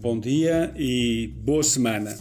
[0.00, 2.16] bom dia e boa semana.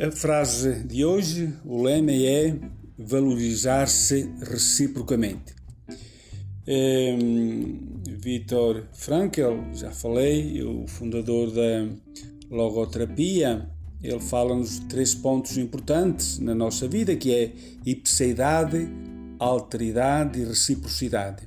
[0.00, 2.54] A frase de hoje, o lema é
[2.96, 5.56] valorizar-se reciprocamente.
[6.64, 7.16] É,
[8.20, 11.88] Viktor Frankl, já falei, o fundador da
[12.48, 13.68] logoterapia,
[14.00, 17.52] ele fala-nos de três pontos importantes na nossa vida, que é
[17.84, 18.88] ipseidade,
[19.40, 21.42] alteridade e reciprocidade.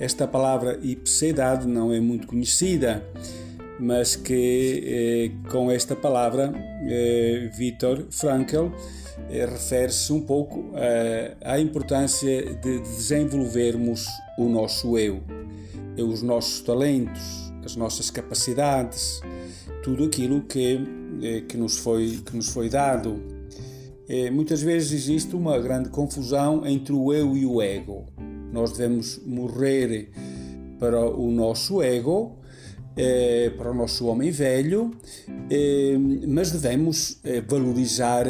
[0.00, 3.06] Esta palavra ipseidade não é muito conhecida,
[3.78, 4.82] mas que
[5.44, 6.52] eh, com esta palavra
[6.86, 7.50] eh,
[8.10, 8.68] Frankl
[9.30, 14.06] eh, refere-se um pouco eh, à importância de desenvolvermos
[14.38, 15.22] o nosso eu,
[15.98, 19.20] os nossos talentos, as nossas capacidades,
[19.82, 20.80] tudo aquilo que,
[21.22, 23.20] eh, que, nos, foi, que nos foi dado.
[24.08, 28.06] Eh, muitas vezes existe uma grande confusão entre o eu e o ego.
[28.52, 30.10] Nós devemos morrer
[30.78, 32.38] para o nosso ego
[32.96, 34.90] é, para o nosso homem velho,
[35.50, 38.26] é, mas devemos é, valorizar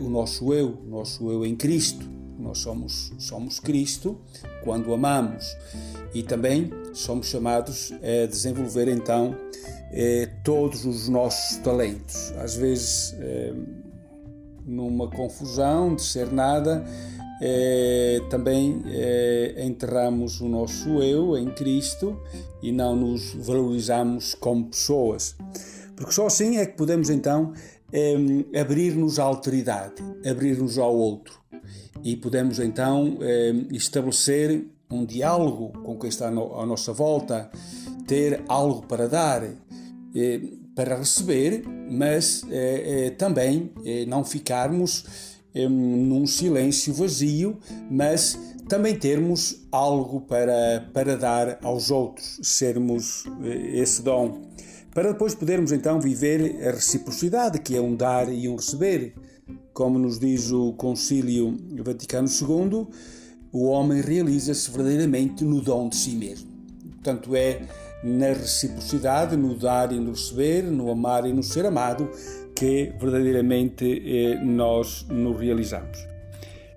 [0.00, 2.08] o nosso eu, o nosso eu em Cristo.
[2.38, 4.20] Nós somos, somos Cristo
[4.62, 5.56] quando amamos
[6.14, 9.36] e também somos chamados a desenvolver então
[10.44, 12.32] todos os nossos talentos.
[12.38, 13.16] Às vezes,
[14.64, 16.84] numa confusão de ser nada,
[17.40, 22.18] é, também é, enterramos o nosso eu em Cristo
[22.62, 25.36] e não nos valorizamos como pessoas.
[25.94, 27.52] Porque só assim é que podemos então
[27.92, 28.14] é,
[28.58, 31.40] abrir-nos à alteridade, abrir-nos ao outro
[32.02, 33.18] e podemos então
[33.72, 37.50] estabelecer um diálogo com quem está no, à nossa volta,
[38.06, 39.42] ter algo para dar,
[40.76, 42.42] para receber, mas
[43.18, 43.72] também
[44.06, 45.35] não ficarmos
[45.68, 47.58] num silêncio vazio,
[47.90, 54.42] mas também termos algo para, para dar aos outros, sermos eh, esse dom,
[54.92, 59.14] para depois podermos então viver a reciprocidade, que é um dar e um receber.
[59.72, 61.54] Como nos diz o Concílio
[61.84, 62.86] Vaticano II,
[63.52, 66.48] o homem realiza-se verdadeiramente no dom de si mesmo.
[66.92, 67.62] Portanto, é
[68.02, 72.10] na reciprocidade, no dar e no receber, no amar e no ser amado,
[72.56, 75.98] que verdadeiramente eh, nós nos realizamos.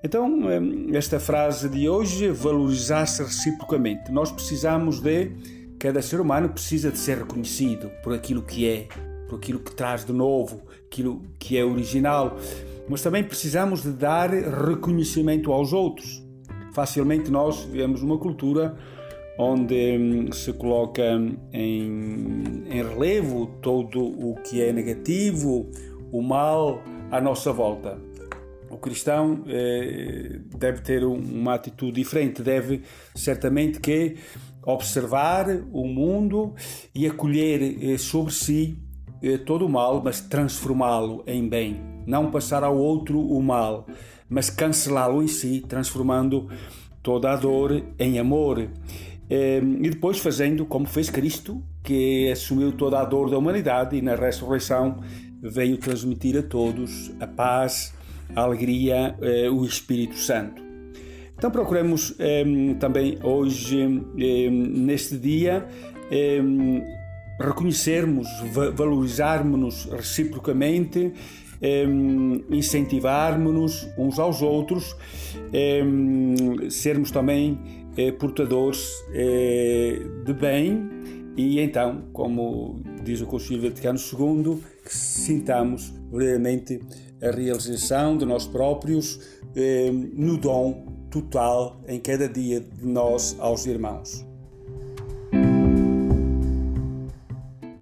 [0.03, 0.59] Então, eh,
[0.97, 4.12] esta frase de hoje, valorizar-se reciprocamente.
[4.12, 5.31] Nós precisamos de,
[5.79, 8.88] cada ser humano precisa de ser reconhecido por aquilo que é,
[9.29, 12.38] por aquilo que traz de novo, aquilo que é original,
[12.90, 16.22] mas também precisamos de dar reconhecimento aos outros.
[16.73, 18.75] Facilmente nós vivemos uma cultura
[19.38, 21.01] onde hum, se coloca
[21.53, 22.39] em,
[22.69, 25.69] em relevo todo o que é negativo,
[26.12, 26.81] o mal
[27.12, 28.00] à nossa volta.
[28.69, 32.84] O cristão eh, deve ter uma atitude diferente, deve
[33.16, 34.16] certamente que
[34.63, 36.53] observar o mundo
[36.94, 38.78] e acolher eh, sobre si
[39.24, 43.88] eh, todo o mal, mas transformá-lo em bem, não passar ao outro o mal,
[44.29, 46.47] mas cancelá-lo em si, transformando
[47.02, 48.69] toda a dor em amor.
[49.29, 54.01] Ehm, e depois fazendo como fez Cristo, que assumiu toda a dor da humanidade e
[54.01, 55.01] na ressurreição
[55.41, 57.94] veio transmitir a todos a paz,
[58.35, 60.62] a alegria, eh, o Espírito Santo.
[61.38, 65.66] Então procuremos ehm, também hoje, ehm, neste dia,
[67.40, 68.28] reconhecermos,
[68.73, 71.13] valorizarmos-nos reciprocamente,
[72.50, 74.96] incentivarmos-nos uns aos outros,
[76.72, 77.59] sermos também
[78.18, 80.90] portadores eh, de bem
[81.38, 86.82] e então, como diz o Concílio Vaticano II, que sintamos verdadeiramente
[87.22, 89.20] a realização de nós próprios
[89.56, 94.28] eh, no dom total em cada dia de nós aos irmãos.